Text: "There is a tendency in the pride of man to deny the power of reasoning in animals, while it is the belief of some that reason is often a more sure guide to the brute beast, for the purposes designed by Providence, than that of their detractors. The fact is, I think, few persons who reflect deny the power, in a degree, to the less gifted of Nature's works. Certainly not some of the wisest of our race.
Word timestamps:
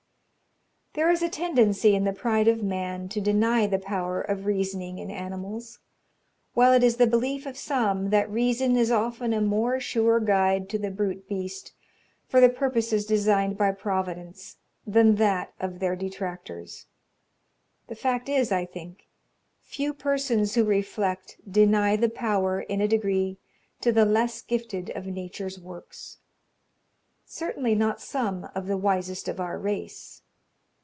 "There 0.93 1.09
is 1.09 1.21
a 1.23 1.29
tendency 1.29 1.95
in 1.95 2.03
the 2.03 2.11
pride 2.11 2.49
of 2.49 2.61
man 2.63 3.07
to 3.09 3.21
deny 3.21 3.65
the 3.65 3.79
power 3.79 4.19
of 4.19 4.45
reasoning 4.45 4.99
in 4.99 5.09
animals, 5.09 5.79
while 6.53 6.73
it 6.73 6.83
is 6.83 6.97
the 6.97 7.07
belief 7.07 7.45
of 7.45 7.57
some 7.57 8.09
that 8.09 8.29
reason 8.29 8.75
is 8.75 8.91
often 8.91 9.31
a 9.31 9.39
more 9.39 9.79
sure 9.79 10.19
guide 10.19 10.67
to 10.67 10.77
the 10.77 10.91
brute 10.91 11.29
beast, 11.29 11.71
for 12.27 12.41
the 12.41 12.49
purposes 12.49 13.05
designed 13.05 13.57
by 13.57 13.71
Providence, 13.71 14.57
than 14.85 15.15
that 15.15 15.53
of 15.61 15.79
their 15.79 15.95
detractors. 15.95 16.87
The 17.87 17.95
fact 17.95 18.27
is, 18.27 18.51
I 18.51 18.65
think, 18.65 19.07
few 19.61 19.93
persons 19.93 20.55
who 20.55 20.65
reflect 20.65 21.37
deny 21.49 21.95
the 21.95 22.09
power, 22.09 22.59
in 22.59 22.81
a 22.81 22.87
degree, 22.89 23.37
to 23.79 23.93
the 23.93 24.03
less 24.03 24.41
gifted 24.41 24.89
of 24.89 25.07
Nature's 25.07 25.57
works. 25.57 26.17
Certainly 27.25 27.75
not 27.75 28.01
some 28.01 28.49
of 28.53 28.67
the 28.67 28.75
wisest 28.75 29.29
of 29.29 29.39
our 29.39 29.57
race. 29.57 30.17